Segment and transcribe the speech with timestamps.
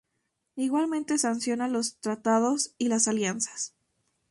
[0.55, 3.75] Igualmente sanciona los tratados y las alianzas.